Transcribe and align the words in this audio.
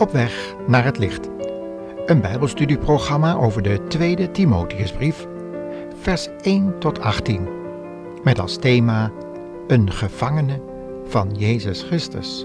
Op 0.00 0.12
weg 0.12 0.54
naar 0.66 0.84
het 0.84 0.98
licht. 0.98 1.28
Een 2.06 2.20
Bijbelstudieprogramma 2.20 3.34
over 3.34 3.62
de 3.62 3.86
tweede 3.88 4.30
Timotheusbrief, 4.30 5.26
vers 6.00 6.28
1 6.42 6.78
tot 6.78 7.00
18. 7.00 7.48
Met 8.22 8.38
als 8.38 8.56
thema 8.56 9.10
Een 9.66 9.90
gevangene 9.90 10.62
van 11.04 11.30
Jezus 11.34 11.82
Christus. 11.82 12.44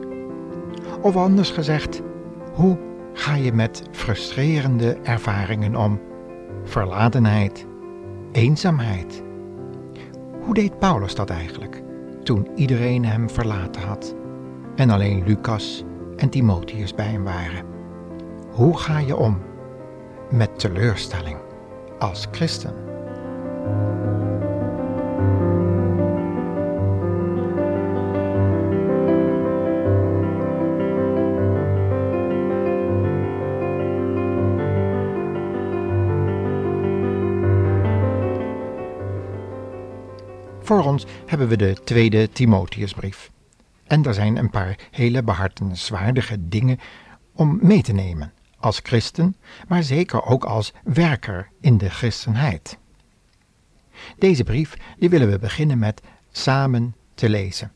Of 1.02 1.16
anders 1.16 1.50
gezegd, 1.52 2.02
hoe 2.54 2.78
ga 3.14 3.36
je 3.36 3.54
met 3.54 3.84
frustrerende 3.92 4.98
ervaringen 5.04 5.76
om? 5.76 6.02
Verlatenheid, 6.64 7.66
eenzaamheid. 8.32 9.24
Hoe 10.42 10.54
deed 10.54 10.80
Paulus 10.80 11.16
dat 11.16 11.30
eigenlijk 11.30 11.82
toen 12.24 12.48
iedereen 12.56 13.06
hem 13.06 13.30
verlaten 13.30 13.82
had 13.82 14.16
en 14.76 14.90
alleen 14.90 15.24
Lucas 15.26 15.86
en 16.18 16.30
Timotheus 16.30 16.94
bij 16.94 17.06
hem 17.06 17.24
waren? 17.24 17.66
Hoe 18.52 18.78
ga 18.78 19.00
je 19.00 19.16
om 19.16 19.42
met 20.30 20.60
teleurstelling 20.60 21.38
als 22.00 22.28
christen? 22.32 22.86
Voor 40.62 40.84
ons 40.84 41.06
hebben 41.26 41.48
we 41.48 41.58
de 41.58 41.74
tweede 41.84 42.30
Timotheusbrief. 42.30 43.34
En 43.88 44.04
er 44.04 44.14
zijn 44.14 44.38
een 44.38 44.50
paar 44.50 44.78
hele 44.92 45.24
behartenswaardige 45.24 46.48
dingen 46.48 46.80
om 47.34 47.60
mee 47.62 47.82
te 47.82 47.94
nemen 47.94 48.34
als 48.60 48.80
christen, 48.84 49.36
maar 49.68 49.84
zeker 49.84 50.24
ook 50.24 50.44
als 50.44 50.74
werker 50.84 51.50
in 51.62 51.78
de 51.78 51.90
christenheid. 51.90 52.78
Deze 54.18 54.44
brief 54.44 54.78
die 54.98 55.10
willen 55.10 55.30
we 55.30 55.40
beginnen 55.40 55.80
met 55.80 56.02
samen 56.32 56.96
te 57.14 57.30
lezen. 57.30 57.72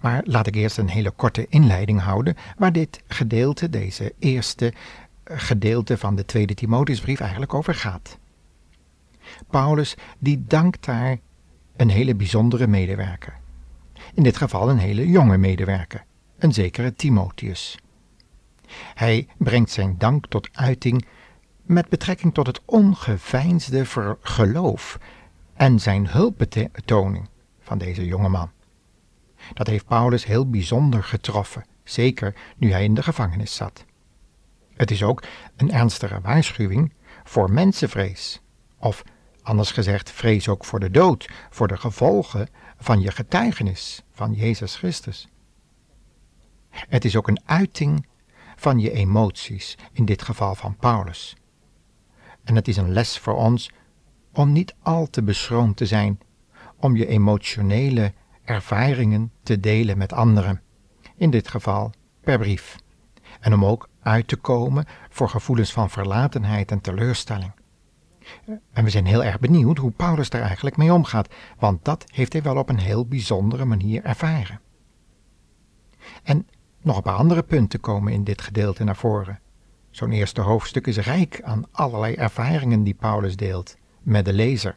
Maar 0.00 0.20
laat 0.24 0.46
ik 0.46 0.54
eerst 0.54 0.78
een 0.78 0.88
hele 0.88 1.10
korte 1.10 1.46
inleiding 1.48 2.00
houden 2.00 2.36
waar 2.56 2.72
dit 2.72 3.02
gedeelte, 3.06 3.70
deze 3.70 4.14
eerste 4.18 4.72
gedeelte 5.24 5.98
van 5.98 6.14
de 6.14 6.24
tweede 6.24 6.54
Timotheusbrief 6.54 7.20
eigenlijk 7.20 7.54
over 7.54 7.74
gaat. 7.74 8.18
Paulus 9.50 9.96
die 10.18 10.44
dankt 10.46 10.84
daar 10.84 11.18
een 11.76 11.90
hele 11.90 12.14
bijzondere 12.14 12.66
medewerker. 12.66 13.38
In 14.14 14.22
dit 14.22 14.36
geval 14.36 14.70
een 14.70 14.78
hele 14.78 15.08
jonge 15.08 15.36
medewerker, 15.36 16.04
een 16.38 16.52
zekere 16.52 16.94
Timotheus. 16.94 17.78
Hij 18.94 19.28
brengt 19.38 19.70
zijn 19.70 19.94
dank 19.98 20.26
tot 20.26 20.48
uiting 20.52 21.06
met 21.62 21.88
betrekking 21.88 22.34
tot 22.34 22.46
het 22.46 22.60
ongeveinsde 22.64 23.84
geloof 24.20 24.98
en 25.54 25.80
zijn 25.80 26.08
hulpbetoning 26.08 27.28
van 27.60 27.78
deze 27.78 28.06
jonge 28.06 28.28
man. 28.28 28.50
Dat 29.54 29.66
heeft 29.66 29.86
Paulus 29.86 30.24
heel 30.24 30.50
bijzonder 30.50 31.02
getroffen, 31.02 31.64
zeker 31.84 32.34
nu 32.56 32.72
hij 32.72 32.84
in 32.84 32.94
de 32.94 33.02
gevangenis 33.02 33.54
zat. 33.54 33.84
Het 34.74 34.90
is 34.90 35.02
ook 35.02 35.22
een 35.56 35.72
ernstige 35.72 36.20
waarschuwing 36.20 36.92
voor 37.24 37.52
mensenvrees, 37.52 38.40
of 38.78 39.02
anders 39.42 39.72
gezegd, 39.72 40.10
vrees 40.10 40.48
ook 40.48 40.64
voor 40.64 40.80
de 40.80 40.90
dood, 40.90 41.30
voor 41.50 41.68
de 41.68 41.76
gevolgen 41.76 42.48
van 42.80 43.00
je 43.00 43.10
getuigenis 43.10 44.02
van 44.12 44.32
Jezus 44.32 44.76
Christus. 44.76 45.28
Het 46.70 47.04
is 47.04 47.16
ook 47.16 47.28
een 47.28 47.40
uiting 47.44 48.06
van 48.56 48.78
je 48.78 48.92
emoties, 48.92 49.78
in 49.92 50.04
dit 50.04 50.22
geval 50.22 50.54
van 50.54 50.76
Paulus. 50.76 51.36
En 52.44 52.54
het 52.54 52.68
is 52.68 52.76
een 52.76 52.92
les 52.92 53.18
voor 53.18 53.34
ons 53.34 53.70
om 54.32 54.52
niet 54.52 54.74
al 54.82 55.06
te 55.06 55.22
beschroomd 55.22 55.76
te 55.76 55.86
zijn, 55.86 56.20
om 56.76 56.96
je 56.96 57.06
emotionele 57.06 58.12
ervaringen 58.44 59.32
te 59.42 59.60
delen 59.60 59.98
met 59.98 60.12
anderen, 60.12 60.62
in 61.16 61.30
dit 61.30 61.48
geval 61.48 61.92
per 62.20 62.38
brief, 62.38 62.76
en 63.40 63.54
om 63.54 63.64
ook 63.64 63.88
uit 64.02 64.28
te 64.28 64.36
komen 64.36 64.86
voor 65.08 65.28
gevoelens 65.28 65.72
van 65.72 65.90
verlatenheid 65.90 66.70
en 66.70 66.80
teleurstelling. 66.80 67.52
En 68.72 68.84
we 68.84 68.90
zijn 68.90 69.06
heel 69.06 69.24
erg 69.24 69.38
benieuwd 69.38 69.78
hoe 69.78 69.90
Paulus 69.90 70.30
daar 70.30 70.42
eigenlijk 70.42 70.76
mee 70.76 70.92
omgaat, 70.92 71.34
want 71.58 71.84
dat 71.84 72.04
heeft 72.12 72.32
hij 72.32 72.42
wel 72.42 72.56
op 72.56 72.68
een 72.68 72.78
heel 72.78 73.06
bijzondere 73.06 73.64
manier 73.64 74.04
ervaren. 74.04 74.60
En 76.22 76.46
nog 76.82 76.96
een 76.96 77.02
paar 77.02 77.16
andere 77.16 77.42
punten 77.42 77.80
komen 77.80 78.12
in 78.12 78.24
dit 78.24 78.40
gedeelte 78.40 78.84
naar 78.84 78.96
voren. 78.96 79.40
Zo'n 79.90 80.12
eerste 80.12 80.40
hoofdstuk 80.40 80.86
is 80.86 80.98
rijk 80.98 81.42
aan 81.42 81.64
allerlei 81.70 82.14
ervaringen 82.14 82.82
die 82.82 82.94
Paulus 82.94 83.36
deelt 83.36 83.76
met 84.02 84.24
de 84.24 84.32
lezer. 84.32 84.76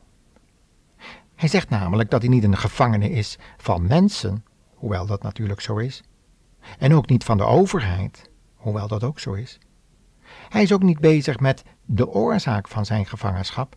Hij 1.35 1.49
zegt 1.49 1.69
namelijk 1.69 2.09
dat 2.09 2.21
hij 2.21 2.29
niet 2.29 2.43
een 2.43 2.57
gevangene 2.57 3.09
is 3.09 3.37
van 3.57 3.87
mensen, 3.87 4.45
hoewel 4.73 5.05
dat 5.05 5.23
natuurlijk 5.23 5.61
zo 5.61 5.77
is, 5.77 6.03
en 6.79 6.93
ook 6.93 7.09
niet 7.09 7.23
van 7.23 7.37
de 7.37 7.43
overheid, 7.43 8.29
hoewel 8.55 8.87
dat 8.87 9.03
ook 9.03 9.19
zo 9.19 9.33
is. 9.33 9.59
Hij 10.49 10.61
is 10.61 10.73
ook 10.73 10.83
niet 10.83 10.99
bezig 10.99 11.39
met 11.39 11.63
de 11.85 12.07
oorzaak 12.07 12.67
van 12.67 12.85
zijn 12.85 13.05
gevangenschap. 13.05 13.75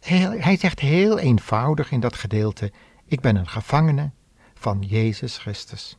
Hij, 0.00 0.56
zegt 0.56 0.80
heel 0.80 1.18
eenvoudig 1.18 1.90
in 1.90 2.00
dat 2.00 2.16
gedeelte: 2.16 2.72
Ik 3.04 3.20
ben 3.20 3.36
een 3.36 3.48
gevangene 3.48 4.10
van 4.54 4.82
Jezus 4.82 5.38
Christus. 5.38 5.98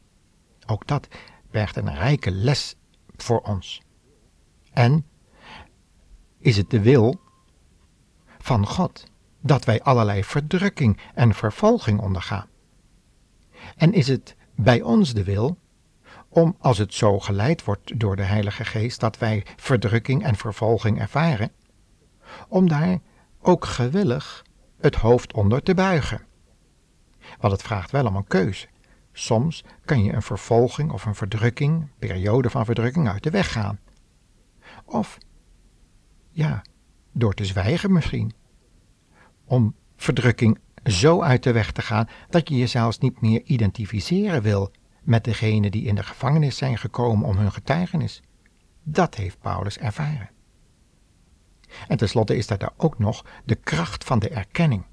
Ook 0.66 0.88
dat 0.88 1.08
bergt 1.52 1.76
een 1.76 1.96
rijke 1.96 2.32
les 2.32 2.76
voor 3.16 3.42
ons. 3.42 3.82
En 4.72 5.06
is 6.40 6.58
het 6.58 6.70
de 6.70 6.82
wil 6.82 7.20
van 8.38 8.68
God 8.68 9.04
dat 9.42 9.66
wij 9.66 9.82
allerlei 9.82 10.24
verdrukking 10.24 11.00
en 11.14 11.34
vervolging 11.34 12.00
ondergaan? 12.00 12.48
En 13.76 13.94
is 13.94 14.08
het 14.08 14.36
bij 14.56 14.82
ons 14.82 15.14
de 15.14 15.24
wil 15.24 15.58
om, 16.34 16.56
als 16.60 16.78
het 16.78 16.94
zo 16.94 17.20
geleid 17.20 17.64
wordt 17.64 18.00
door 18.00 18.16
de 18.16 18.24
Heilige 18.24 18.66
Geest, 18.66 19.00
dat 19.00 19.18
wij 19.18 19.46
verdrukking 19.56 20.24
en 20.24 20.36
vervolging 20.36 21.00
ervaren, 21.00 21.52
om 22.48 22.68
daar 22.68 23.00
ook 23.42 23.66
gewillig 23.66 24.46
het 24.80 24.96
hoofd 24.96 25.34
onder 25.34 25.64
te 25.64 25.74
buigen? 25.74 26.22
Want 27.40 27.54
het 27.54 27.62
vraagt 27.62 27.92
wel 27.92 28.06
om 28.06 28.16
een 28.16 28.28
keuze. 28.28 28.68
Soms 29.12 29.64
kan 29.86 30.04
je 30.04 30.14
een 30.14 30.22
vervolging 30.22 30.92
of 30.92 31.06
een 31.06 31.16
verdrukking, 31.16 31.88
periode 32.00 32.50
van 32.50 32.66
verdrukking 32.66 33.10
uit 33.10 33.24
de 33.24 33.30
weg 33.30 33.52
gaan. 33.52 33.80
Of, 34.86 35.18
ja, 36.32 36.62
door 37.12 37.34
te 37.34 37.46
zwijgen 37.46 37.92
misschien. 37.92 38.34
Om 39.46 39.76
verdrukking 39.96 40.60
zo 40.84 41.22
uit 41.22 41.44
de 41.44 41.52
weg 41.52 41.72
te 41.72 41.82
gaan 41.82 42.08
dat 42.30 42.50
je 42.50 42.56
je 42.56 42.68
zelfs 42.68 42.98
niet 42.98 43.22
meer 43.22 43.42
identificeren 43.44 44.42
wil 44.42 44.72
met 45.04 45.24
degenen 45.24 45.72
die 45.72 45.86
in 45.86 45.96
de 45.96 46.04
gevangenis 46.04 46.58
zijn 46.58 46.78
gekomen 46.78 47.28
om 47.28 47.38
hun 47.38 47.52
getuigenis. 47.52 48.22
Dat 48.84 49.16
heeft 49.16 49.40
Paulus 49.40 49.78
ervaren. 49.78 50.30
En 51.88 51.98
tenslotte 51.98 52.36
is 52.36 52.48
daar 52.48 52.70
ook 52.78 53.00
nog 53.00 53.26
de 53.46 53.56
kracht 53.56 54.04
van 54.04 54.20
de 54.20 54.30
erkenning. 54.30 54.86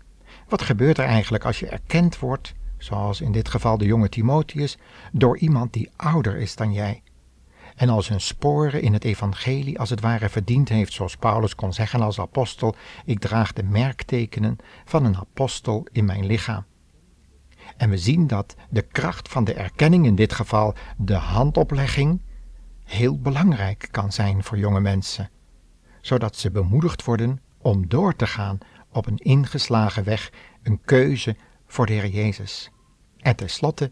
Wat 0.48 0.62
gebeurt 0.62 0.98
er 0.98 1.04
eigenlijk 1.04 1.44
als 1.44 1.58
je 1.58 1.68
erkend 1.68 2.18
wordt 2.18 2.54
zoals 2.82 3.20
in 3.20 3.32
dit 3.32 3.48
geval 3.48 3.78
de 3.78 3.84
jonge 3.84 4.08
Timotheus, 4.08 4.78
door 5.12 5.38
iemand 5.38 5.72
die 5.72 5.90
ouder 5.96 6.36
is 6.36 6.56
dan 6.56 6.72
jij. 6.72 7.02
En 7.76 7.88
als 7.88 8.06
zijn 8.06 8.20
sporen 8.20 8.82
in 8.82 8.92
het 8.92 9.04
evangelie 9.04 9.78
als 9.78 9.90
het 9.90 10.00
ware 10.00 10.28
verdiend 10.28 10.68
heeft, 10.68 10.92
zoals 10.92 11.16
Paulus 11.16 11.54
kon 11.54 11.72
zeggen 11.72 12.00
als 12.00 12.20
apostel, 12.20 12.74
ik 13.04 13.18
draag 13.18 13.52
de 13.52 13.62
merktekenen 13.62 14.56
van 14.84 15.04
een 15.04 15.16
apostel 15.16 15.86
in 15.92 16.04
mijn 16.04 16.26
lichaam. 16.26 16.64
En 17.76 17.90
we 17.90 17.98
zien 17.98 18.26
dat 18.26 18.56
de 18.70 18.82
kracht 18.82 19.28
van 19.28 19.44
de 19.44 19.54
erkenning, 19.54 20.06
in 20.06 20.14
dit 20.14 20.32
geval 20.32 20.74
de 20.96 21.14
handoplegging, 21.14 22.20
heel 22.84 23.20
belangrijk 23.20 23.88
kan 23.90 24.12
zijn 24.12 24.44
voor 24.44 24.58
jonge 24.58 24.80
mensen, 24.80 25.30
zodat 26.00 26.36
ze 26.36 26.50
bemoedigd 26.50 27.04
worden 27.04 27.40
om 27.58 27.88
door 27.88 28.16
te 28.16 28.26
gaan 28.26 28.58
op 28.92 29.06
een 29.06 29.16
ingeslagen 29.16 30.04
weg, 30.04 30.32
een 30.62 30.80
keuze 30.84 31.36
voor 31.66 31.86
de 31.86 31.92
Heer 31.92 32.08
Jezus. 32.08 32.70
En 33.16 33.36
tenslotte 33.36 33.90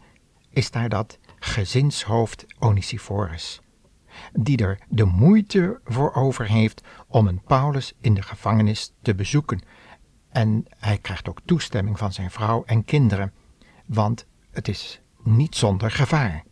is 0.50 0.70
daar 0.70 0.88
dat 0.88 1.18
gezinshoofd 1.38 2.46
Onesiphorus, 2.58 3.60
die 4.32 4.56
er 4.56 4.78
de 4.88 5.04
moeite 5.04 5.80
voor 5.84 6.14
over 6.14 6.48
heeft 6.48 6.80
om 7.08 7.26
een 7.26 7.42
Paulus 7.42 7.94
in 8.00 8.14
de 8.14 8.22
gevangenis 8.22 8.92
te 9.02 9.14
bezoeken. 9.14 9.60
En 10.30 10.64
hij 10.78 10.98
krijgt 10.98 11.28
ook 11.28 11.40
toestemming 11.44 11.98
van 11.98 12.12
zijn 12.12 12.30
vrouw 12.30 12.64
en 12.64 12.84
kinderen, 12.84 13.32
want 13.88 14.26
het 14.50 14.68
is 14.68 15.00
niet 15.22 15.56
zonder 15.56 15.90
gevaar. 15.90 16.44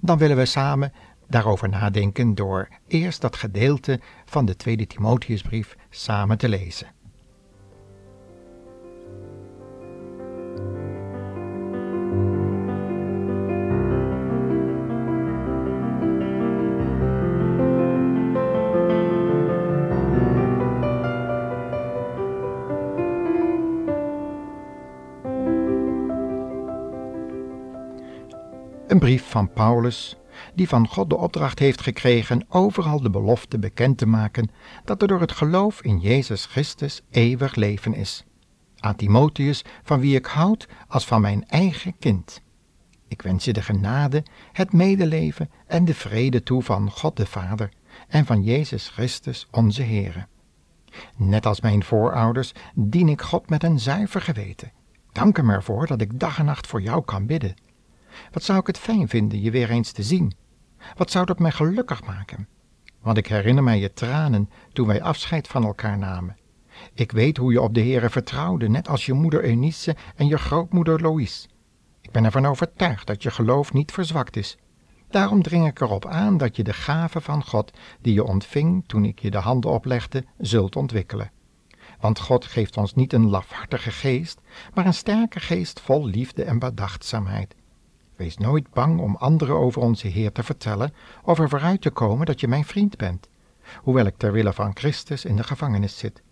Dan 0.00 0.18
willen 0.18 0.36
we 0.36 0.44
samen 0.44 0.92
daarover 1.28 1.68
nadenken 1.68 2.34
door 2.34 2.68
eerst 2.86 3.20
dat 3.20 3.36
gedeelte 3.36 4.00
van 4.24 4.46
de 4.46 4.56
tweede 4.56 4.86
Timotheusbrief 4.86 5.76
samen 5.90 6.38
te 6.38 6.48
lezen. 6.48 6.95
Een 28.96 29.02
brief 29.02 29.30
van 29.30 29.52
Paulus, 29.52 30.16
die 30.54 30.68
van 30.68 30.88
God 30.88 31.10
de 31.10 31.16
opdracht 31.16 31.58
heeft 31.58 31.80
gekregen 31.80 32.46
overal 32.48 33.00
de 33.00 33.10
belofte 33.10 33.58
bekend 33.58 33.98
te 33.98 34.06
maken 34.06 34.50
dat 34.84 35.02
er 35.02 35.08
door 35.08 35.20
het 35.20 35.32
geloof 35.32 35.82
in 35.82 35.98
Jezus 35.98 36.44
Christus 36.44 37.02
eeuwig 37.10 37.54
leven 37.54 37.94
is. 37.94 38.24
Aan 38.78 38.96
Timotheus, 38.96 39.64
van 39.82 40.00
wie 40.00 40.16
ik 40.16 40.26
houd 40.26 40.68
als 40.88 41.06
van 41.06 41.20
mijn 41.20 41.48
eigen 41.48 41.98
kind. 41.98 42.42
Ik 43.08 43.22
wens 43.22 43.44
je 43.44 43.52
de 43.52 43.62
genade, 43.62 44.24
het 44.52 44.72
medeleven 44.72 45.50
en 45.66 45.84
de 45.84 45.94
vrede 45.94 46.42
toe 46.42 46.62
van 46.62 46.90
God 46.90 47.16
de 47.16 47.26
Vader 47.26 47.72
en 48.08 48.26
van 48.26 48.42
Jezus 48.42 48.88
Christus 48.88 49.48
onze 49.50 49.82
Heere. 49.82 50.26
Net 51.16 51.46
als 51.46 51.60
mijn 51.60 51.84
voorouders 51.84 52.52
dien 52.74 53.08
ik 53.08 53.22
God 53.22 53.48
met 53.48 53.62
een 53.62 53.78
zuiver 53.78 54.20
geweten. 54.20 54.72
Dank 55.12 55.36
hem 55.36 55.50
ervoor 55.50 55.86
dat 55.86 56.00
ik 56.00 56.20
dag 56.20 56.38
en 56.38 56.44
nacht 56.44 56.66
voor 56.66 56.82
jou 56.82 57.04
kan 57.04 57.26
bidden. 57.26 57.65
Wat 58.32 58.42
zou 58.42 58.58
ik 58.58 58.66
het 58.66 58.78
fijn 58.78 59.08
vinden 59.08 59.40
je 59.40 59.50
weer 59.50 59.70
eens 59.70 59.92
te 59.92 60.02
zien? 60.02 60.34
Wat 60.96 61.10
zou 61.10 61.26
dat 61.26 61.38
mij 61.38 61.50
gelukkig 61.50 62.04
maken? 62.04 62.48
Want 63.00 63.18
ik 63.18 63.26
herinner 63.26 63.62
mij 63.62 63.78
je 63.78 63.92
tranen 63.92 64.50
toen 64.72 64.86
wij 64.86 65.02
afscheid 65.02 65.48
van 65.48 65.64
elkaar 65.64 65.98
namen. 65.98 66.36
Ik 66.94 67.12
weet 67.12 67.36
hoe 67.36 67.52
je 67.52 67.60
op 67.60 67.74
de 67.74 67.80
Heere 67.80 68.10
vertrouwde, 68.10 68.68
net 68.68 68.88
als 68.88 69.06
je 69.06 69.12
moeder 69.12 69.44
Eunice 69.44 69.96
en 70.16 70.26
je 70.26 70.38
grootmoeder 70.38 71.00
Louise. 71.00 71.48
Ik 72.00 72.10
ben 72.10 72.24
ervan 72.24 72.46
overtuigd 72.46 73.06
dat 73.06 73.22
je 73.22 73.30
geloof 73.30 73.72
niet 73.72 73.92
verzwakt 73.92 74.36
is. 74.36 74.58
Daarom 75.10 75.42
dring 75.42 75.66
ik 75.66 75.80
erop 75.80 76.06
aan 76.06 76.36
dat 76.36 76.56
je 76.56 76.62
de 76.64 76.72
gave 76.72 77.20
van 77.20 77.44
God, 77.44 77.72
die 78.00 78.14
je 78.14 78.24
ontving 78.24 78.84
toen 78.86 79.04
ik 79.04 79.18
je 79.18 79.30
de 79.30 79.38
handen 79.38 79.70
oplegde, 79.70 80.24
zult 80.38 80.76
ontwikkelen. 80.76 81.30
Want 82.00 82.20
God 82.20 82.44
geeft 82.44 82.76
ons 82.76 82.94
niet 82.94 83.12
een 83.12 83.28
lafhartige 83.28 83.90
geest, 83.90 84.40
maar 84.74 84.86
een 84.86 84.94
sterke 84.94 85.40
geest 85.40 85.80
vol 85.80 86.06
liefde 86.06 86.44
en 86.44 86.58
bedachtzaamheid. 86.58 87.54
Wees 88.16 88.36
nooit 88.36 88.70
bang 88.70 89.00
om 89.00 89.16
anderen 89.16 89.56
over 89.56 89.82
onze 89.82 90.06
Heer 90.08 90.32
te 90.32 90.42
vertellen 90.42 90.94
of 91.22 91.38
er 91.38 91.48
vooruit 91.48 91.80
te 91.80 91.90
komen 91.90 92.26
dat 92.26 92.40
je 92.40 92.48
mijn 92.48 92.64
vriend 92.64 92.96
bent, 92.96 93.28
hoewel 93.82 94.06
ik 94.06 94.16
ter 94.16 94.32
wille 94.32 94.52
van 94.52 94.76
Christus 94.76 95.24
in 95.24 95.36
de 95.36 95.44
gevangenis 95.44 95.98
zit. 95.98 96.22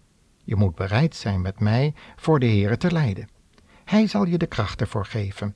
Je 0.45 0.57
moet 0.57 0.75
bereid 0.75 1.17
zijn 1.17 1.41
met 1.41 1.61
mij 1.61 1.95
voor 2.17 2.39
de 2.39 2.47
Heer 2.47 2.79
te 2.79 2.93
lijden. 2.93 3.29
Hij 3.85 4.07
zal 4.07 4.27
je 4.27 4.39
de 4.39 4.47
kracht 4.47 4.81
ervoor 4.81 5.07
geven. 5.07 5.55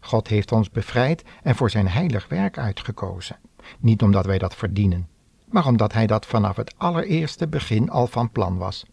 God 0.00 0.28
heeft 0.28 0.52
ons 0.52 0.70
bevrijd 0.70 1.22
en 1.42 1.54
voor 1.54 1.70
zijn 1.70 1.88
heilig 1.88 2.28
werk 2.28 2.58
uitgekozen. 2.58 3.38
Niet 3.78 4.02
omdat 4.02 4.26
wij 4.26 4.38
dat 4.38 4.54
verdienen, 4.54 5.08
maar 5.48 5.66
omdat 5.66 5.92
Hij 5.92 6.06
dat 6.06 6.26
vanaf 6.26 6.56
het 6.56 6.74
allereerste 6.78 7.48
begin 7.48 7.90
al 7.90 8.06
van 8.06 8.30
plan 8.30 8.56
was. 8.56 8.84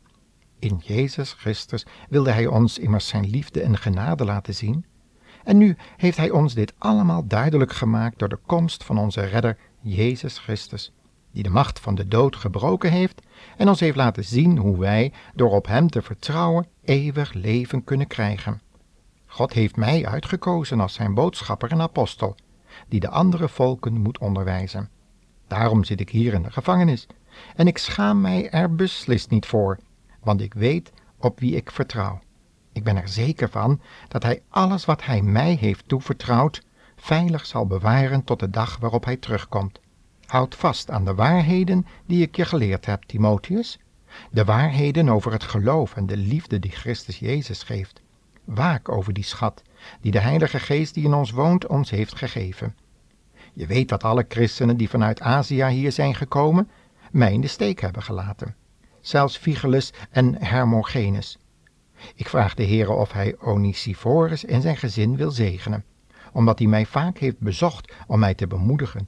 In 0.60 0.82
Jezus 0.84 1.34
Christus 1.34 1.86
wilde 2.10 2.32
Hij 2.32 2.48
ons 2.48 2.78
immers 2.78 3.08
zijn 3.08 3.30
liefde 3.30 3.62
en 3.62 3.78
genade 3.78 4.26
laten 4.26 4.54
zien. 4.54 4.86
En 5.44 5.58
nu 5.58 5.78
heeft 5.98 6.18
Hij 6.18 6.30
ons 6.30 6.54
dit 6.54 6.74
allemaal 6.78 7.28
duidelijk 7.28 7.72
gemaakt 7.72 8.20
door 8.20 8.30
de 8.30 8.40
komst 8.46 8.84
van 8.84 8.98
onze 8.98 9.22
Redder 9.22 9.58
Jezus 9.80 10.38
Christus, 10.38 10.92
die 11.32 11.44
de 11.44 11.50
macht 11.50 11.80
van 11.80 11.96
de 11.96 12.08
dood 12.08 12.36
gebroken 12.36 12.92
heeft 12.92 13.22
en 13.58 13.68
ons 13.68 13.80
heeft 13.80 13.96
laten 13.96 14.24
zien 14.24 14.58
hoe 14.58 14.78
wij, 14.78 15.14
door 15.36 15.52
op 15.52 15.68
Hem 15.68 15.90
te 15.90 16.02
vertrouwen, 16.02 16.68
eeuwig 16.84 17.34
leven 17.34 17.84
kunnen 17.84 18.08
krijgen. 18.08 18.62
God 19.26 19.54
heeft 19.54 19.76
mij 19.76 20.06
uitgekozen 20.06 20.80
als 20.80 20.94
zijn 20.94 21.14
boodschapper 21.14 21.72
en 21.72 21.82
apostel, 21.82 22.36
die 22.88 23.00
de 23.00 23.10
andere 23.10 23.50
volken 23.50 23.94
moet 23.94 24.18
onderwijzen. 24.18 24.90
Daarom 25.48 25.84
zit 25.84 26.00
ik 26.00 26.10
hier 26.10 26.34
in 26.34 26.42
de 26.42 26.52
gevangenis, 26.52 27.08
en 27.56 27.68
ik 27.68 27.78
schaam 27.78 28.22
mij 28.22 28.50
er 28.50 28.76
beslist 28.76 29.30
niet 29.30 29.46
voor, 29.46 29.80
want 30.24 30.42
ik 30.42 30.54
weet 30.54 30.92
op 31.18 31.40
wie 31.40 31.56
ik 31.56 31.72
vertrouw. 31.72 32.20
Ik 32.74 32.84
ben 32.84 32.98
er 32.98 33.10
zeker 33.10 33.50
van 33.50 33.82
dat 34.08 34.24
Hij 34.24 34.42
alles 34.50 34.86
wat 34.86 35.06
Hij 35.06 35.22
mij 35.22 35.54
heeft 35.54 35.88
toevertrouwd, 35.88 36.64
veilig 36.96 37.46
zal 37.46 37.68
bewaren 37.68 38.24
tot 38.24 38.40
de 38.40 38.50
dag 38.50 38.78
waarop 38.78 39.06
Hij 39.06 39.18
terugkomt. 39.18 39.80
Houd 40.26 40.56
vast 40.56 40.92
aan 40.92 41.06
de 41.06 41.16
waarheden 41.16 41.86
die 42.06 42.22
ik 42.22 42.36
je 42.36 42.46
geleerd 42.46 42.86
heb, 42.86 43.04
Timotheus, 43.04 43.80
de 44.32 44.46
waarheden 44.46 45.10
over 45.10 45.32
het 45.32 45.44
geloof 45.44 45.96
en 45.96 46.06
de 46.06 46.18
liefde 46.18 46.60
die 46.60 46.72
Christus 46.72 47.20
Jezus 47.20 47.64
geeft. 47.64 48.02
Waak 48.44 48.90
over 48.90 49.14
die 49.14 49.24
schat 49.24 49.62
die 50.02 50.12
de 50.12 50.20
Heilige 50.20 50.60
Geest 50.60 50.94
die 50.94 51.06
in 51.06 51.14
ons 51.14 51.32
woont 51.32 51.68
ons 51.68 51.90
heeft 51.90 52.16
gegeven. 52.16 52.76
Je 53.54 53.66
weet 53.66 53.90
dat 53.90 54.04
alle 54.04 54.26
christenen 54.28 54.78
die 54.78 54.90
vanuit 54.90 55.22
Azië 55.22 55.66
hier 55.66 55.92
zijn 55.92 56.16
gekomen, 56.16 56.70
mij 57.12 57.34
in 57.34 57.42
de 57.42 57.48
steek 57.48 57.82
hebben 57.82 58.04
gelaten. 58.04 58.56
Zelfs 59.02 59.38
Vigelus 59.38 59.94
en 60.10 60.36
Hermogenes. 60.44 61.38
Ik 62.16 62.30
vraag 62.30 62.54
de 62.54 62.66
Heere 62.66 62.92
of 62.92 63.12
hij 63.12 63.36
Onisiphorus 63.40 64.46
en 64.46 64.62
zijn 64.62 64.78
gezin 64.78 65.16
wil 65.16 65.32
zegenen, 65.32 65.86
omdat 66.34 66.60
hij 66.60 66.68
mij 66.68 66.86
vaak 66.86 67.18
heeft 67.18 67.40
bezocht 67.40 67.94
om 68.08 68.20
mij 68.20 68.34
te 68.34 68.48
bemoedigen. 68.48 69.08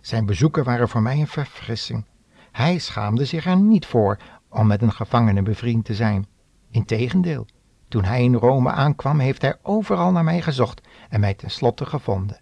Zijn 0.00 0.26
bezoeken 0.26 0.64
waren 0.64 0.88
voor 0.88 1.02
mij 1.02 1.20
een 1.20 1.26
verfrissing. 1.26 2.04
Hij 2.52 2.78
schaamde 2.78 3.24
zich 3.24 3.46
er 3.46 3.56
niet 3.56 3.86
voor 3.86 4.18
om 4.48 4.66
met 4.66 4.82
een 4.82 4.92
gevangene 4.92 5.42
bevriend 5.42 5.84
te 5.84 5.94
zijn. 5.94 6.26
Integendeel, 6.70 7.46
toen 7.88 8.04
hij 8.04 8.22
in 8.22 8.34
Rome 8.34 8.70
aankwam, 8.70 9.18
heeft 9.18 9.42
hij 9.42 9.56
overal 9.62 10.12
naar 10.12 10.24
mij 10.24 10.42
gezocht 10.42 10.88
en 11.08 11.20
mij 11.20 11.34
tenslotte 11.34 11.86
gevonden. 11.86 12.40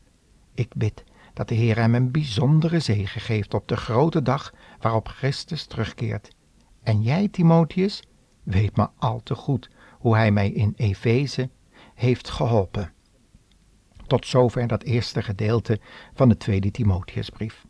Ik 0.54 0.72
bid 0.74 1.04
dat 1.34 1.48
de 1.48 1.54
Heer 1.54 1.76
hem 1.76 1.94
een 1.94 2.10
bijzondere 2.10 2.80
zegen 2.80 3.20
geeft 3.20 3.54
op 3.54 3.68
de 3.68 3.76
grote 3.76 4.22
dag 4.22 4.52
waarop 4.80 5.08
Christus 5.08 5.64
terugkeert. 5.64 6.30
En 6.82 7.02
jij, 7.02 7.28
Timotheus, 7.28 8.02
weet 8.42 8.76
maar 8.76 8.90
al 8.96 9.20
te 9.22 9.34
goed 9.34 9.70
hoe 10.00 10.16
hij 10.16 10.30
mij 10.30 10.50
in 10.50 10.72
Efeze 10.76 11.50
heeft 11.94 12.30
geholpen. 12.30 12.92
Tot 14.06 14.26
zover 14.26 14.66
dat 14.66 14.82
eerste 14.82 15.22
gedeelte 15.22 15.80
van 16.14 16.28
de 16.28 16.36
tweede 16.36 16.70
Timotheusbrief. 16.70 17.66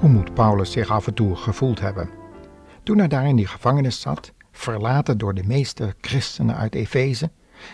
Hoe 0.00 0.08
moet 0.08 0.34
Paulus 0.34 0.72
zich 0.72 0.90
af 0.90 1.06
en 1.06 1.14
toe 1.14 1.36
gevoeld 1.36 1.80
hebben? 1.80 2.10
Toen 2.82 2.98
hij 2.98 3.08
daar 3.08 3.26
in 3.26 3.36
die 3.36 3.46
gevangenis 3.46 4.00
zat, 4.00 4.32
verlaten 4.52 5.18
door 5.18 5.34
de 5.34 5.44
meeste 5.44 5.94
christenen 6.00 6.56
uit 6.56 6.74
Efeze, 6.74 7.30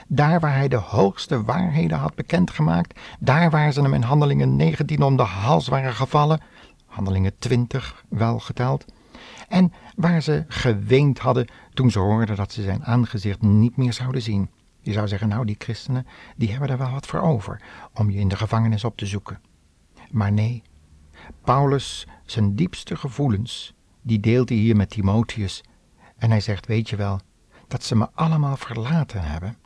daar 0.09 0.41
waar 0.41 0.55
hij 0.55 0.69
de 0.69 0.77
hoogste 0.77 1.43
waarheden 1.43 1.99
had 1.99 2.15
bekendgemaakt, 2.15 3.01
daar 3.19 3.51
waar 3.51 3.73
ze 3.73 3.81
hem 3.83 3.95
in 3.95 4.03
handelingen 4.03 4.57
19 4.57 5.03
om 5.03 5.17
de 5.17 5.23
hals 5.23 5.69
waren 5.69 5.93
gevallen, 5.93 6.41
handelingen 6.87 7.39
20 7.39 8.05
wel 8.09 8.39
geteld, 8.39 8.85
en 9.49 9.73
waar 9.97 10.23
ze 10.23 10.45
geweend 10.49 11.19
hadden 11.19 11.49
toen 11.75 11.91
ze 11.91 11.99
hoorden 11.99 12.37
dat 12.37 12.53
ze 12.53 12.63
zijn 12.63 12.85
aangezicht 12.85 13.43
niet 13.43 13.77
meer 13.77 13.93
zouden 13.93 14.23
zien. 14.23 14.51
Je 14.81 14.93
zou 14.93 15.09
zeggen, 15.09 15.29
nou 15.29 15.45
die 15.45 15.57
christenen, 15.59 16.07
die 16.37 16.51
hebben 16.51 16.69
er 16.69 16.79
wel 16.79 16.91
wat 16.91 17.07
voor 17.07 17.21
over 17.21 17.63
om 17.95 18.11
je 18.11 18.19
in 18.19 18.29
de 18.29 18.37
gevangenis 18.37 18.85
op 18.85 18.97
te 18.97 19.07
zoeken. 19.07 19.41
Maar 20.11 20.33
nee, 20.33 20.63
Paulus, 21.45 22.07
zijn 22.25 22.55
diepste 22.55 22.97
gevoelens, 22.97 23.75
die 24.03 24.21
deelt 24.21 24.49
hij 24.49 24.59
hier 24.59 24.77
met 24.77 24.91
Timotheus. 24.91 25.63
En 26.17 26.31
hij 26.31 26.41
zegt, 26.41 26.67
weet 26.67 26.89
je 26.89 26.97
wel, 26.97 27.21
dat 27.69 27.83
ze 27.83 27.97
me 27.97 28.09
allemaal 28.15 28.57
verlaten 28.57 29.23
hebben. 29.23 29.57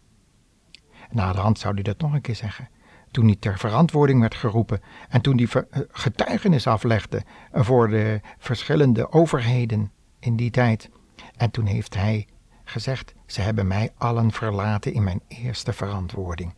Na 1.11 1.33
de 1.33 1.39
hand 1.39 1.59
zou 1.59 1.75
hij 1.75 1.83
dat 1.83 2.01
nog 2.01 2.13
een 2.13 2.21
keer 2.21 2.37
zeggen. 2.37 2.69
Toen 3.11 3.27
hij 3.27 3.37
ter 3.37 3.59
verantwoording 3.59 4.21
werd 4.21 4.35
geroepen 4.35 4.81
en 5.09 5.21
toen 5.21 5.37
hij 5.37 5.65
eh, 5.71 5.81
getuigenis 5.91 6.67
aflegde 6.67 7.23
voor 7.53 7.89
de 7.89 8.21
verschillende 8.39 9.13
overheden 9.13 9.93
in 10.19 10.37
die 10.37 10.51
tijd. 10.51 10.91
En 11.37 11.51
toen 11.51 11.67
heeft 11.67 11.95
hij 11.95 12.27
gezegd, 12.65 13.15
ze 13.27 13.41
hebben 13.41 13.67
mij 13.67 13.93
allen 13.97 14.33
verlaten 14.33 14.93
in 14.93 15.05
mijn 15.05 15.23
eerste 15.29 15.73
verantwoording. 15.73 16.55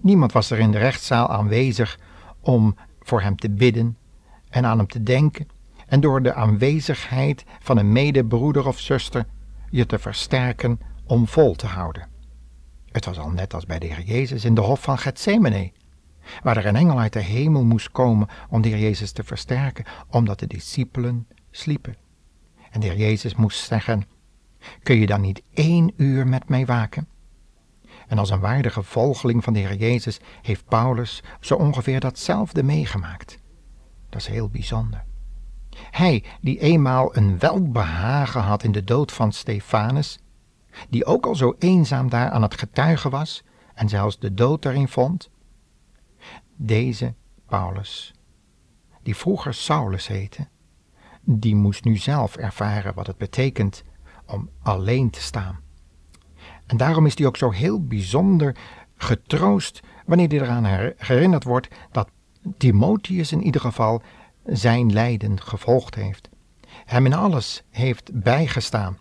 Niemand 0.00 0.32
was 0.32 0.50
er 0.50 0.58
in 0.58 0.70
de 0.70 0.78
rechtszaal 0.78 1.28
aanwezig 1.28 1.98
om 2.40 2.76
voor 3.00 3.20
hem 3.20 3.36
te 3.36 3.50
bidden 3.50 3.96
en 4.50 4.64
aan 4.64 4.78
hem 4.78 4.86
te 4.86 5.02
denken 5.02 5.48
en 5.86 6.00
door 6.00 6.22
de 6.22 6.34
aanwezigheid 6.34 7.44
van 7.58 7.78
een 7.78 7.92
medebroeder 7.92 8.66
of 8.66 8.78
zuster 8.78 9.26
je 9.70 9.86
te 9.86 9.98
versterken 9.98 10.80
om 11.06 11.26
vol 11.26 11.54
te 11.54 11.66
houden. 11.66 12.08
Het 12.90 13.04
was 13.04 13.18
al 13.18 13.30
net 13.30 13.54
als 13.54 13.66
bij 13.66 13.78
de 13.78 13.86
Heer 13.86 14.02
Jezus 14.02 14.44
in 14.44 14.54
de 14.54 14.60
hof 14.60 14.82
van 14.82 14.98
Gethsemane, 14.98 15.72
waar 16.42 16.56
er 16.56 16.66
een 16.66 16.76
engel 16.76 16.98
uit 16.98 17.12
de 17.12 17.20
hemel 17.20 17.64
moest 17.64 17.90
komen 17.90 18.28
om 18.48 18.62
de 18.62 18.68
Heer 18.68 18.78
Jezus 18.78 19.12
te 19.12 19.24
versterken, 19.24 19.84
omdat 20.10 20.38
de 20.38 20.46
discipelen 20.46 21.26
sliepen. 21.50 21.96
En 22.70 22.80
de 22.80 22.86
Heer 22.86 22.96
Jezus 22.96 23.34
moest 23.34 23.66
zeggen, 23.66 24.06
kun 24.82 24.96
je 24.96 25.06
dan 25.06 25.20
niet 25.20 25.42
één 25.54 25.92
uur 25.96 26.26
met 26.26 26.48
mij 26.48 26.66
waken? 26.66 27.08
En 28.06 28.18
als 28.18 28.30
een 28.30 28.40
waardige 28.40 28.82
volgeling 28.82 29.44
van 29.44 29.52
de 29.52 29.58
Heer 29.58 29.76
Jezus 29.76 30.20
heeft 30.42 30.64
Paulus 30.64 31.22
zo 31.40 31.54
ongeveer 31.54 32.00
datzelfde 32.00 32.62
meegemaakt. 32.62 33.38
Dat 34.08 34.20
is 34.20 34.26
heel 34.26 34.48
bijzonder. 34.48 35.04
Hij, 35.90 36.24
die 36.40 36.58
eenmaal 36.58 37.16
een 37.16 37.38
welbehagen 37.38 38.40
had 38.40 38.62
in 38.62 38.72
de 38.72 38.84
dood 38.84 39.12
van 39.12 39.32
Stefanus, 39.32 40.18
die 40.88 41.04
ook 41.04 41.26
al 41.26 41.34
zo 41.34 41.54
eenzaam 41.58 42.10
daar 42.10 42.30
aan 42.30 42.42
het 42.42 42.58
getuigen 42.58 43.10
was 43.10 43.44
en 43.74 43.88
zelfs 43.88 44.18
de 44.18 44.34
dood 44.34 44.64
erin 44.64 44.88
vond, 44.88 45.30
deze 46.56 47.14
Paulus, 47.46 48.14
die 49.02 49.16
vroeger 49.16 49.54
Saulus 49.54 50.06
heette, 50.06 50.48
die 51.20 51.54
moest 51.54 51.84
nu 51.84 51.96
zelf 51.96 52.36
ervaren 52.36 52.94
wat 52.94 53.06
het 53.06 53.16
betekent 53.16 53.84
om 54.26 54.50
alleen 54.62 55.10
te 55.10 55.20
staan. 55.20 55.60
En 56.66 56.76
daarom 56.76 57.06
is 57.06 57.18
hij 57.18 57.26
ook 57.26 57.36
zo 57.36 57.50
heel 57.50 57.86
bijzonder 57.86 58.56
getroost 58.96 59.80
wanneer 60.06 60.28
hij 60.28 60.40
eraan 60.40 60.94
herinnerd 60.96 61.44
wordt 61.44 61.68
dat 61.90 62.10
Timotheus 62.56 63.32
in 63.32 63.42
ieder 63.42 63.60
geval 63.60 64.02
zijn 64.44 64.92
lijden 64.92 65.40
gevolgd 65.40 65.94
heeft. 65.94 66.28
Hem 66.84 67.06
in 67.06 67.14
alles 67.14 67.62
heeft 67.70 68.22
bijgestaan. 68.22 68.98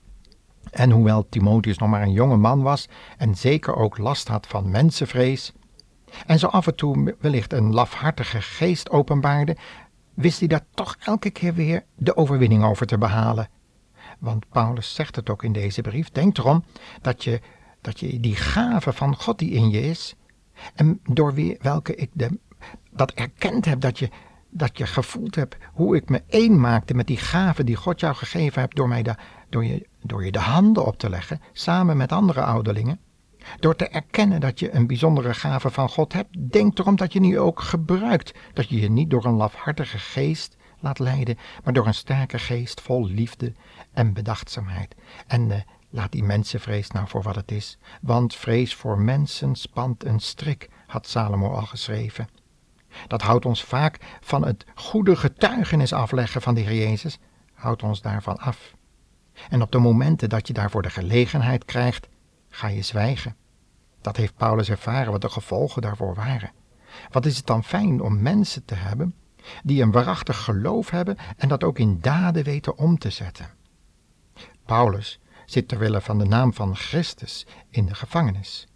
En 0.71 0.91
hoewel 0.91 1.29
Timotheus 1.29 1.77
nog 1.77 1.89
maar 1.89 2.01
een 2.01 2.11
jonge 2.11 2.37
man 2.37 2.61
was 2.61 2.87
en 3.17 3.35
zeker 3.35 3.75
ook 3.75 3.97
last 3.97 4.27
had 4.27 4.47
van 4.47 4.69
mensenvrees, 4.69 5.53
en 6.25 6.39
zo 6.39 6.47
af 6.47 6.67
en 6.67 6.75
toe 6.75 7.15
wellicht 7.19 7.53
een 7.53 7.73
lafhartige 7.73 8.41
geest 8.41 8.89
openbaarde, 8.89 9.57
wist 10.13 10.39
hij 10.39 10.47
daar 10.47 10.65
toch 10.73 10.95
elke 10.99 11.29
keer 11.29 11.53
weer 11.53 11.85
de 11.95 12.17
overwinning 12.17 12.63
over 12.63 12.85
te 12.85 12.97
behalen. 12.97 13.49
Want 14.19 14.49
Paulus 14.49 14.93
zegt 14.93 15.15
het 15.15 15.29
ook 15.29 15.43
in 15.43 15.53
deze 15.53 15.81
brief: 15.81 16.09
denk 16.09 16.37
erom 16.37 16.63
dat 17.01 17.23
je, 17.23 17.41
dat 17.81 17.99
je 17.99 18.19
die 18.19 18.35
gave 18.35 18.93
van 18.93 19.15
God 19.15 19.39
die 19.39 19.51
in 19.51 19.69
je 19.69 19.81
is, 19.81 20.15
en 20.75 20.99
door 21.03 21.33
wie, 21.33 21.57
welke 21.61 21.95
ik 21.95 22.09
de, 22.13 22.39
dat 22.97 23.11
erkend 23.11 23.65
heb 23.65 23.81
dat 23.81 23.99
je, 23.99 24.09
dat 24.49 24.77
je 24.77 24.85
gevoeld 24.87 25.35
hebt 25.35 25.57
hoe 25.73 25.95
ik 25.95 26.09
me 26.09 26.23
één 26.27 26.59
maakte 26.59 26.93
met 26.93 27.07
die 27.07 27.17
gave 27.17 27.63
die 27.63 27.75
God 27.75 27.99
jou 27.99 28.15
gegeven 28.15 28.61
hebt 28.61 28.75
door, 28.75 28.87
mij 28.87 29.03
de, 29.03 29.15
door, 29.49 29.65
je, 29.65 29.87
door 30.01 30.25
je 30.25 30.31
de 30.31 30.39
handen 30.39 30.85
op 30.85 30.97
te 30.97 31.09
leggen, 31.09 31.41
samen 31.53 31.97
met 31.97 32.11
andere 32.11 32.41
ouderlingen. 32.41 32.99
Door 33.59 33.75
te 33.75 33.87
erkennen 33.87 34.39
dat 34.39 34.59
je 34.59 34.73
een 34.73 34.87
bijzondere 34.87 35.33
gave 35.33 35.69
van 35.69 35.89
God 35.89 36.13
hebt, 36.13 36.51
denk 36.51 36.79
erom 36.79 36.95
dat 36.95 37.13
je 37.13 37.21
die 37.21 37.39
ook 37.39 37.61
gebruikt. 37.61 38.33
Dat 38.53 38.69
je 38.69 38.79
je 38.79 38.89
niet 38.89 39.09
door 39.09 39.25
een 39.25 39.33
lafhartige 39.33 39.99
geest 39.99 40.57
laat 40.79 40.99
leiden, 40.99 41.37
maar 41.63 41.73
door 41.73 41.87
een 41.87 41.93
sterke 41.93 42.39
geest 42.39 42.81
vol 42.81 43.05
liefde 43.05 43.53
en 43.91 44.13
bedachtzaamheid. 44.13 44.95
En 45.27 45.49
uh, 45.49 45.55
laat 45.89 46.11
die 46.11 46.23
mensenvrees 46.23 46.91
nou 46.91 47.07
voor 47.07 47.21
wat 47.21 47.35
het 47.35 47.51
is. 47.51 47.77
Want 48.01 48.35
vrees 48.35 48.75
voor 48.75 48.99
mensen 48.99 49.55
spant 49.55 50.05
een 50.05 50.19
strik, 50.19 50.69
had 50.87 51.07
Salomo 51.07 51.49
al 51.49 51.65
geschreven. 51.65 52.27
Dat 53.07 53.21
houdt 53.21 53.45
ons 53.45 53.63
vaak 53.63 53.99
van 54.21 54.45
het 54.45 54.65
goede 54.75 55.15
getuigenis 55.15 55.93
afleggen 55.93 56.41
van 56.41 56.53
de 56.53 56.61
Heer 56.61 56.87
Jezus, 56.87 57.19
houdt 57.53 57.83
ons 57.83 58.01
daarvan 58.01 58.37
af. 58.37 58.75
En 59.49 59.61
op 59.61 59.71
de 59.71 59.79
momenten 59.79 60.29
dat 60.29 60.47
je 60.47 60.53
daarvoor 60.53 60.81
de 60.81 60.89
gelegenheid 60.89 61.65
krijgt, 61.65 62.07
ga 62.49 62.67
je 62.67 62.81
zwijgen. 62.81 63.35
Dat 64.01 64.17
heeft 64.17 64.35
Paulus 64.35 64.69
ervaren 64.69 65.11
wat 65.11 65.21
de 65.21 65.29
gevolgen 65.29 65.81
daarvoor 65.81 66.15
waren. 66.15 66.51
Wat 67.11 67.25
is 67.25 67.37
het 67.37 67.45
dan 67.45 67.63
fijn 67.63 68.01
om 68.01 68.21
mensen 68.21 68.65
te 68.65 68.75
hebben 68.75 69.15
die 69.63 69.81
een 69.81 69.91
waarachtig 69.91 70.37
geloof 70.37 70.89
hebben 70.89 71.17
en 71.37 71.47
dat 71.47 71.63
ook 71.63 71.79
in 71.79 71.99
daden 72.01 72.43
weten 72.43 72.77
om 72.77 72.97
te 72.97 73.09
zetten. 73.09 73.49
Paulus 74.65 75.19
zit 75.45 75.67
ter 75.67 75.77
wille 75.77 76.01
van 76.01 76.17
de 76.17 76.25
naam 76.25 76.53
van 76.53 76.75
Christus 76.75 77.47
in 77.69 77.85
de 77.85 77.95
gevangenis. 77.95 78.67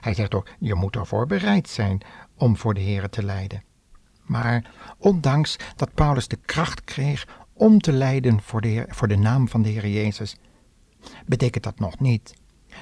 Hij 0.00 0.14
zegt 0.14 0.34
ook, 0.34 0.48
je 0.58 0.74
moet 0.74 0.96
ervoor 0.96 1.26
bereid 1.26 1.68
zijn 1.68 2.00
om 2.38 2.56
voor 2.56 2.74
de 2.74 2.82
Here 2.82 3.08
te 3.08 3.22
lijden. 3.22 3.62
Maar 4.22 4.70
ondanks 4.98 5.56
dat 5.76 5.94
Paulus 5.94 6.28
de 6.28 6.36
kracht 6.36 6.84
kreeg 6.84 7.26
om 7.52 7.80
te 7.80 7.92
lijden 7.92 8.42
voor 8.42 8.60
de, 8.60 8.86
voor 8.88 9.08
de 9.08 9.16
naam 9.16 9.48
van 9.48 9.62
de 9.62 9.68
Heer 9.68 9.88
Jezus, 9.88 10.36
betekent 11.26 11.64
dat 11.64 11.78
nog 11.78 12.00
niet 12.00 12.34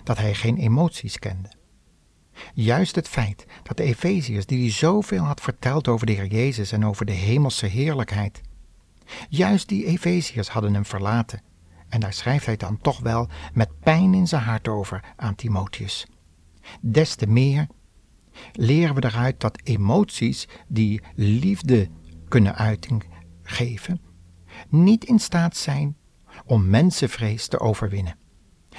dat 0.05 0.19
hij 0.19 0.35
geen 0.35 0.57
emoties 0.57 1.19
kende. 1.19 1.49
Juist 2.55 2.95
het 2.95 3.09
feit 3.09 3.47
dat 3.63 3.77
de 3.77 3.83
Efeziërs, 3.83 4.47
die 4.47 4.61
hij 4.61 4.71
zoveel 4.71 5.23
had 5.23 5.41
verteld 5.41 5.89
over 5.89 6.07
de 6.07 6.13
Heer 6.13 6.27
Jezus 6.27 6.73
en 6.73 6.87
over 6.87 7.07
de 7.07 7.13
hemelse 7.13 7.67
heerlijkheid, 7.67 8.41
juist 9.29 9.69
die 9.69 9.85
Efeziërs 9.85 10.49
hadden 10.49 10.75
hem 10.75 10.85
verlaten. 10.85 11.43
En 11.89 12.01
daar 12.01 12.13
schrijft 12.13 12.47
hij 12.47 12.57
dan 12.57 12.79
toch 12.81 13.01
wel 13.01 13.29
met 13.53 13.81
pijn 13.81 14.15
in 14.15 14.29
zijn 14.29 14.43
hart 14.43 14.69
over 14.69 15.13
aan 15.17 15.35
Timotheus. 15.35 16.07
Des 16.81 17.15
te 17.15 17.27
meer 17.27 17.67
leren 18.53 18.95
we 18.95 19.05
eruit 19.05 19.41
dat 19.41 19.61
emoties 19.63 20.49
die 20.69 21.03
liefde 21.15 21.89
kunnen 22.29 22.55
uiting 22.55 23.05
geven, 23.43 24.01
niet 24.69 25.05
in 25.05 25.19
staat 25.19 25.57
zijn 25.57 25.97
om 26.47 26.69
mensenvrees 26.69 27.49
te 27.49 27.61
overwinnen. 27.61 28.17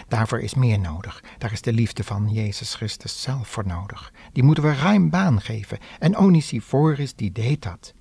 Daarvoor 0.08 0.40
is 0.40 0.54
meer 0.54 0.80
nodig. 0.80 1.24
Daar 1.38 1.52
is 1.52 1.62
de 1.62 1.74
liefde 1.74 2.04
van 2.04 2.30
Jezus 2.30 2.76
Christus 2.76 3.22
zelf 3.22 3.48
voor 3.48 3.68
nodig. 3.68 4.14
Die 4.32 4.44
moeten 4.44 4.64
we 4.64 4.74
ruim 4.74 5.10
baan 5.10 5.42
geven. 5.42 5.78
En 6.00 6.16
Onesiphorus 6.16 7.16
die 7.16 7.32
deed 7.32 7.62
dat. 7.62 7.94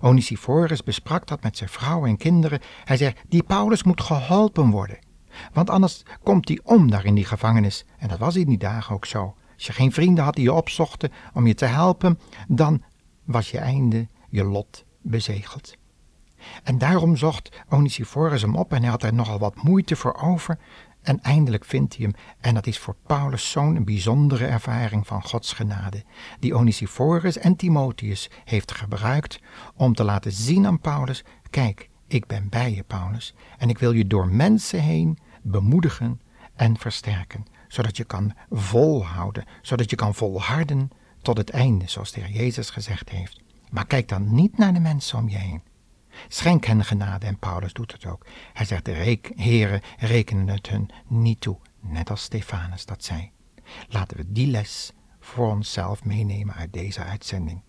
Onesiphorus 0.00 0.82
besprak 0.82 1.26
dat 1.26 1.42
met 1.42 1.56
zijn 1.56 1.70
vrouw 1.70 2.06
en 2.06 2.16
kinderen. 2.16 2.60
Hij 2.84 2.96
zei, 2.96 3.12
die 3.28 3.42
Paulus 3.42 3.82
moet 3.82 4.00
geholpen 4.00 4.70
worden. 4.70 4.98
Want 5.52 5.70
anders 5.70 6.02
komt 6.22 6.48
hij 6.48 6.60
om 6.64 6.90
daar 6.90 7.04
in 7.04 7.14
die 7.14 7.24
gevangenis. 7.24 7.84
En 7.98 8.08
dat 8.08 8.18
was 8.18 8.36
in 8.36 8.48
die 8.48 8.58
dagen 8.58 8.94
ook 8.94 9.06
zo. 9.06 9.36
Als 9.58 9.66
je 9.66 9.72
geen 9.72 9.92
vrienden 9.92 10.24
had 10.24 10.34
die 10.34 10.44
je 10.44 10.52
opzochten 10.52 11.12
om 11.34 11.46
je 11.46 11.54
te 11.54 11.64
helpen, 11.64 12.18
dan 12.48 12.82
was 13.24 13.50
je 13.50 13.58
einde, 13.58 14.08
je 14.28 14.44
lot 14.44 14.84
bezegeld. 15.02 15.76
En 16.62 16.78
daarom 16.78 17.16
zocht 17.16 17.62
Onesiphorus 17.68 18.42
hem 18.42 18.56
op 18.56 18.72
en 18.72 18.80
hij 18.80 18.90
had 18.90 19.02
er 19.02 19.14
nogal 19.14 19.38
wat 19.38 19.62
moeite 19.62 19.96
voor 19.96 20.14
over. 20.14 20.58
En 21.02 21.20
eindelijk 21.22 21.64
vindt 21.64 21.96
hij 21.96 22.04
hem, 22.04 22.14
en 22.40 22.54
dat 22.54 22.66
is 22.66 22.78
voor 22.78 22.96
Paulus 23.06 23.50
zo'n 23.50 23.84
bijzondere 23.84 24.46
ervaring 24.46 25.06
van 25.06 25.22
Gods 25.22 25.52
genade, 25.52 26.04
die 26.40 26.54
Onesiphorus 26.54 27.38
en 27.38 27.56
Timotheus 27.56 28.30
heeft 28.44 28.72
gebruikt 28.72 29.40
om 29.76 29.94
te 29.94 30.04
laten 30.04 30.32
zien 30.32 30.66
aan 30.66 30.80
Paulus: 30.80 31.24
kijk, 31.50 31.88
ik 32.06 32.26
ben 32.26 32.48
bij 32.48 32.74
je, 32.74 32.82
Paulus, 32.82 33.34
en 33.58 33.68
ik 33.68 33.78
wil 33.78 33.92
je 33.92 34.06
door 34.06 34.28
mensen 34.28 34.80
heen 34.80 35.18
bemoedigen 35.42 36.20
en 36.54 36.78
versterken, 36.78 37.46
zodat 37.68 37.96
je 37.96 38.04
kan 38.04 38.34
volhouden, 38.50 39.44
zodat 39.62 39.90
je 39.90 39.96
kan 39.96 40.14
volharden 40.14 40.90
tot 41.22 41.36
het 41.36 41.50
einde, 41.50 41.88
zoals 41.88 42.12
de 42.12 42.20
Heer 42.20 42.36
Jezus 42.36 42.70
gezegd 42.70 43.08
heeft. 43.08 43.40
Maar 43.70 43.86
kijk 43.86 44.08
dan 44.08 44.34
niet 44.34 44.58
naar 44.58 44.74
de 44.74 44.80
mensen 44.80 45.18
om 45.18 45.28
je 45.28 45.36
heen. 45.36 45.62
Schenk 46.28 46.64
hen 46.64 46.84
genade 46.84 47.26
en 47.26 47.38
Paulus 47.38 47.72
doet 47.72 47.92
het 47.92 48.06
ook. 48.06 48.26
Hij 48.52 48.66
zegt, 48.66 48.84
de 48.84 49.18
heren 49.36 49.80
rekenen 49.98 50.48
het 50.48 50.68
hun 50.68 50.90
niet 51.06 51.40
toe, 51.40 51.56
net 51.80 52.10
als 52.10 52.22
Stefanus 52.22 52.84
dat 52.86 53.04
zei. 53.04 53.30
Laten 53.88 54.16
we 54.16 54.32
die 54.32 54.46
les 54.46 54.92
voor 55.20 55.50
onszelf 55.50 56.04
meenemen 56.04 56.54
uit 56.54 56.72
deze 56.72 57.02
uitzending. 57.02 57.62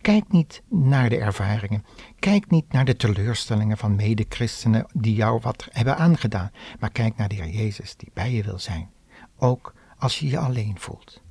Kijk 0.00 0.32
niet 0.32 0.62
naar 0.68 1.08
de 1.08 1.18
ervaringen. 1.18 1.84
Kijk 2.18 2.50
niet 2.50 2.72
naar 2.72 2.84
de 2.84 2.96
teleurstellingen 2.96 3.76
van 3.76 3.96
medechristenen 3.96 4.86
die 4.92 5.14
jou 5.14 5.40
wat 5.42 5.68
hebben 5.70 5.96
aangedaan. 5.96 6.50
Maar 6.80 6.90
kijk 6.90 7.16
naar 7.16 7.28
de 7.28 7.34
Heer 7.34 7.48
Jezus 7.48 7.96
die 7.96 8.10
bij 8.12 8.32
je 8.32 8.42
wil 8.42 8.58
zijn. 8.58 8.90
Ook 9.36 9.74
als 9.98 10.18
je 10.18 10.28
je 10.28 10.38
alleen 10.38 10.78
voelt. 10.78 11.23